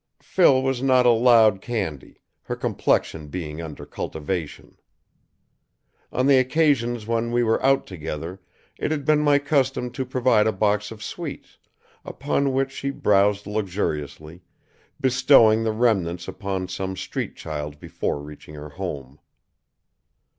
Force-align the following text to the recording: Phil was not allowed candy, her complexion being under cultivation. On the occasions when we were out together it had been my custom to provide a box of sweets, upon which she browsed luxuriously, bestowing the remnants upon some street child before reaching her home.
Phil 0.19 0.63
was 0.63 0.81
not 0.81 1.05
allowed 1.05 1.61
candy, 1.61 2.21
her 2.41 2.55
complexion 2.55 3.27
being 3.27 3.61
under 3.61 3.85
cultivation. 3.85 4.75
On 6.11 6.25
the 6.25 6.39
occasions 6.39 7.05
when 7.05 7.31
we 7.31 7.43
were 7.43 7.63
out 7.63 7.85
together 7.85 8.41
it 8.79 8.89
had 8.89 9.05
been 9.05 9.19
my 9.19 9.37
custom 9.37 9.91
to 9.91 10.03
provide 10.03 10.47
a 10.47 10.51
box 10.51 10.89
of 10.89 11.03
sweets, 11.03 11.59
upon 12.03 12.51
which 12.51 12.71
she 12.71 12.89
browsed 12.89 13.45
luxuriously, 13.45 14.41
bestowing 14.99 15.63
the 15.63 15.71
remnants 15.71 16.27
upon 16.27 16.67
some 16.67 16.97
street 16.97 17.35
child 17.35 17.79
before 17.79 18.23
reaching 18.23 18.55
her 18.55 18.69
home. 18.69 19.19